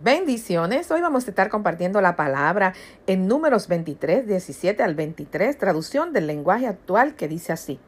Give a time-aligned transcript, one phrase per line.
[0.00, 0.88] Bendiciones.
[0.92, 2.72] Hoy vamos a estar compartiendo la palabra
[3.08, 7.80] en números 23, 17 al 23, traducción del lenguaje actual que dice así.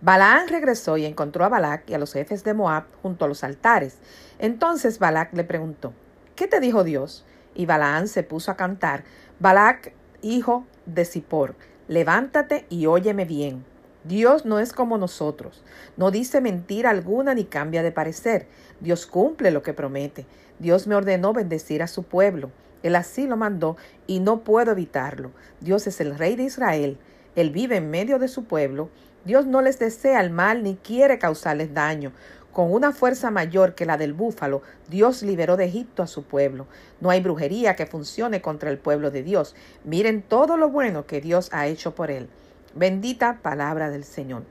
[0.00, 3.44] Balaán regresó y encontró a Balac y a los jefes de Moab junto a los
[3.44, 3.98] altares.
[4.38, 5.92] Entonces Balac le preguntó,
[6.34, 7.26] ¿qué te dijo Dios?
[7.54, 9.04] Y Balaán se puso a cantar,
[9.38, 9.92] Balac,
[10.22, 11.56] hijo de Zippor,
[11.88, 13.69] levántate y óyeme bien.
[14.04, 15.62] Dios no es como nosotros,
[15.98, 18.46] no dice mentira alguna ni cambia de parecer.
[18.80, 20.24] Dios cumple lo que promete.
[20.58, 22.50] Dios me ordenó bendecir a su pueblo.
[22.82, 25.32] Él así lo mandó y no puedo evitarlo.
[25.60, 26.98] Dios es el rey de Israel.
[27.36, 28.88] Él vive en medio de su pueblo.
[29.26, 32.12] Dios no les desea el mal ni quiere causarles daño.
[32.52, 36.66] Con una fuerza mayor que la del búfalo, Dios liberó de Egipto a su pueblo.
[37.00, 39.54] No hay brujería que funcione contra el pueblo de Dios.
[39.84, 42.28] Miren todo lo bueno que Dios ha hecho por él.
[42.74, 44.44] Bendita palabra del Señor.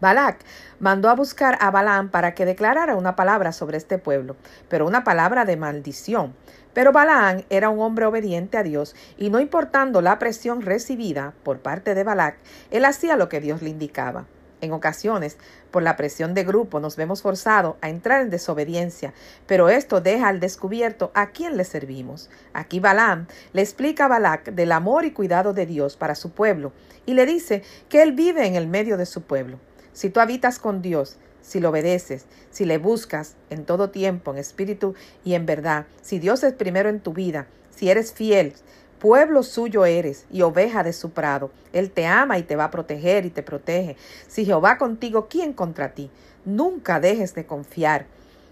[0.00, 0.44] Balac
[0.78, 4.36] mandó a buscar a Balaam para que declarara una palabra sobre este pueblo,
[4.68, 6.34] pero una palabra de maldición.
[6.74, 11.60] Pero Balaam era un hombre obediente a Dios y no importando la presión recibida por
[11.60, 12.36] parte de Balac,
[12.70, 14.26] él hacía lo que Dios le indicaba.
[14.62, 15.36] En ocasiones,
[15.70, 19.12] por la presión de grupo, nos vemos forzados a entrar en desobediencia,
[19.46, 22.30] pero esto deja al descubierto a quién le servimos.
[22.54, 26.72] Aquí Balaam le explica a Balac del amor y cuidado de Dios para su pueblo
[27.04, 29.58] y le dice que él vive en el medio de su pueblo.
[29.92, 34.38] Si tú habitas con Dios, si lo obedeces, si le buscas en todo tiempo, en
[34.38, 38.54] espíritu y en verdad, si Dios es primero en tu vida, si eres fiel,
[38.98, 41.50] Pueblo suyo eres y oveja de su prado.
[41.74, 43.96] Él te ama y te va a proteger y te protege.
[44.26, 46.10] Si Jehová contigo, ¿quién contra ti?
[46.46, 48.06] Nunca dejes de confiar.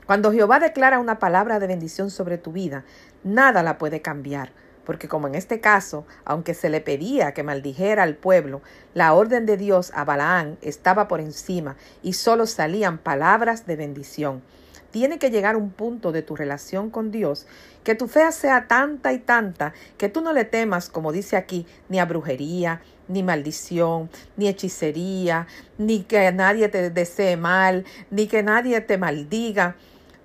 [0.04, 2.84] Cuando Jehová declara una palabra de bendición sobre tu vida,
[3.22, 4.52] nada la puede cambiar.
[4.84, 8.60] Porque como en este caso, aunque se le pedía que maldijera al pueblo,
[8.92, 14.42] la orden de Dios a Balaán estaba por encima y solo salían palabras de bendición
[14.94, 17.48] tiene que llegar un punto de tu relación con Dios
[17.82, 21.66] que tu fe sea tanta y tanta que tú no le temas, como dice aquí,
[21.88, 25.48] ni a brujería, ni maldición, ni hechicería,
[25.78, 29.74] ni que nadie te desee mal, ni que nadie te maldiga.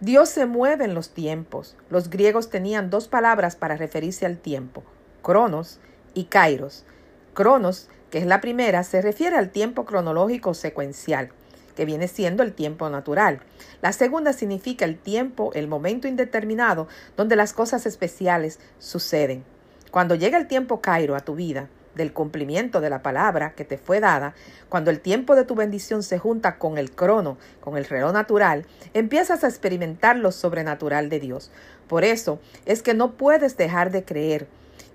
[0.02, 1.76] Dios se mueve en los tiempos.
[1.90, 4.84] Los griegos tenían dos palabras para referirse al tiempo,
[5.24, 5.80] cronos
[6.14, 6.86] y kairos.
[7.34, 11.32] Cronos, que es la primera, se refiere al tiempo cronológico secuencial
[11.80, 13.40] que viene siendo el tiempo natural.
[13.82, 19.46] La segunda significa el tiempo, el momento indeterminado, donde las cosas especiales suceden.
[19.90, 23.78] Cuando llega el tiempo Cairo a tu vida, del cumplimiento de la palabra que te
[23.78, 24.36] fue dada,
[24.68, 28.66] cuando el tiempo de tu bendición se junta con el crono, con el reloj natural,
[28.94, 31.50] empiezas a experimentar lo sobrenatural de Dios.
[31.88, 34.48] Por eso es que no puedes dejar de creer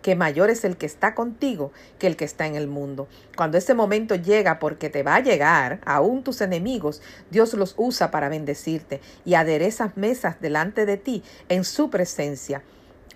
[0.04, 3.08] que mayor es el que está contigo que el que está en el mundo.
[3.38, 7.00] Cuando ese momento llega, porque te va a llegar, aún tus enemigos,
[7.30, 12.62] Dios los usa para bendecirte y aderezas mesas delante de ti en su presencia.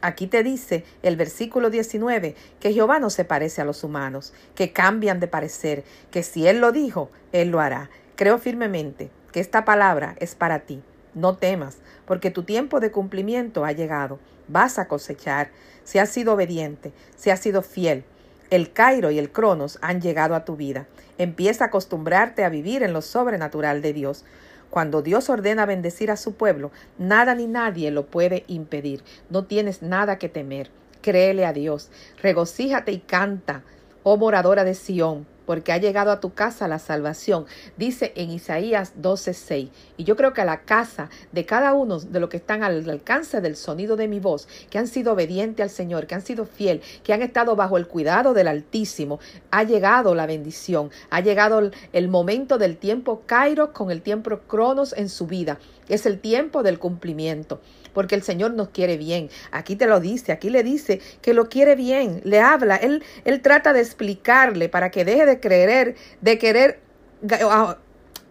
[0.01, 4.73] Aquí te dice el versículo 19 que Jehová no se parece a los humanos, que
[4.73, 7.91] cambian de parecer, que si Él lo dijo, Él lo hará.
[8.17, 10.83] Creo firmemente que esta palabra es para ti.
[11.19, 14.21] No temas, porque tu tiempo de cumplimiento ha llegado.
[14.47, 15.51] Vas a cosechar.
[15.83, 18.05] Si has sido obediente, si has sido fiel,
[18.51, 20.87] el Cairo y el Cronos han llegado a tu vida.
[21.19, 24.25] Empieza a acostumbrarte a vivir en lo sobrenatural de Dios.
[24.71, 29.03] Cuando Dios ordena bendecir a su pueblo, nada ni nadie lo puede impedir.
[29.29, 30.71] No tienes nada que temer.
[31.03, 31.91] Créele a Dios.
[32.23, 33.65] Regocíjate y canta,
[34.05, 37.47] oh moradora de Sión porque ha llegado a tu casa la salvación,
[37.79, 39.71] dice en Isaías 12:6.
[39.97, 42.87] Y yo creo que a la casa de cada uno de los que están al
[42.91, 46.45] alcance del sonido de mi voz, que han sido obedientes al Señor, que han sido
[46.45, 49.21] fiel, que han estado bajo el cuidado del Altísimo,
[49.51, 54.93] ha llegado la bendición, ha llegado el momento del tiempo Kairos con el tiempo Cronos
[54.93, 55.59] en su vida.
[55.89, 57.61] Es el tiempo del cumplimiento
[57.93, 59.29] porque el Señor nos quiere bien.
[59.51, 63.43] Aquí te lo dice, aquí le dice que lo quiere bien, le habla, él, él
[63.43, 66.81] trata de explicarle para que deje de creer, de querer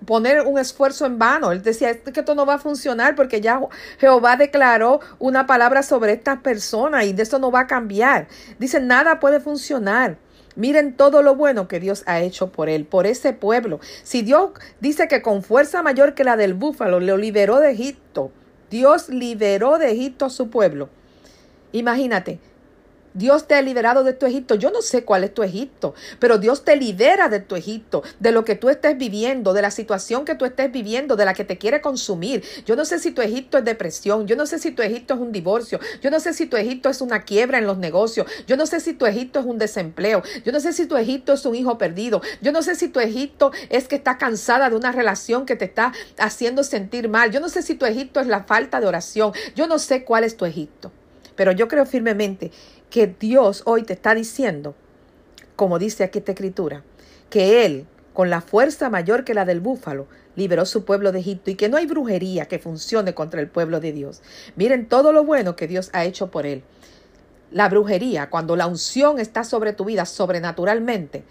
[0.05, 1.51] poner un esfuerzo en vano.
[1.51, 3.59] Él decía, que esto no va a funcionar porque ya
[3.99, 8.27] Jehová declaró una palabra sobre estas personas y de eso no va a cambiar.
[8.59, 10.17] Dice, nada puede funcionar.
[10.57, 13.79] Miren todo lo bueno que Dios ha hecho por él, por ese pueblo.
[14.01, 18.31] Si Dios dice que con fuerza mayor que la del búfalo lo liberó de Egipto,
[18.71, 20.89] Dios liberó de Egipto a su pueblo.
[21.73, 22.39] Imagínate,
[23.13, 24.55] Dios te ha liberado de tu Egipto.
[24.55, 28.31] Yo no sé cuál es tu Egipto, pero Dios te libera de tu Egipto, de
[28.31, 31.43] lo que tú estés viviendo, de la situación que tú estés viviendo, de la que
[31.43, 32.43] te quiere consumir.
[32.65, 35.19] Yo no sé si tu Egipto es depresión, yo no sé si tu Egipto es
[35.19, 38.57] un divorcio, yo no sé si tu Egipto es una quiebra en los negocios, yo
[38.57, 41.45] no sé si tu Egipto es un desempleo, yo no sé si tu Egipto es
[41.45, 44.91] un hijo perdido, yo no sé si tu Egipto es que está cansada de una
[44.91, 48.43] relación que te está haciendo sentir mal, yo no sé si tu Egipto es la
[48.43, 50.91] falta de oración, yo no sé cuál es tu Egipto.
[51.35, 52.51] Pero yo creo firmemente
[52.89, 54.75] que Dios hoy te está diciendo,
[55.55, 56.83] como dice aquí esta escritura,
[57.29, 61.51] que Él, con la fuerza mayor que la del búfalo, liberó su pueblo de Egipto
[61.51, 64.21] y que no hay brujería que funcione contra el pueblo de Dios.
[64.55, 66.63] Miren todo lo bueno que Dios ha hecho por Él.
[67.51, 71.23] La brujería, cuando la unción está sobre tu vida sobrenaturalmente,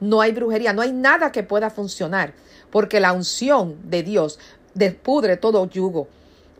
[0.00, 2.34] no hay brujería, no hay nada que pueda funcionar,
[2.70, 4.38] porque la unción de Dios
[4.74, 6.08] despudre todo yugo,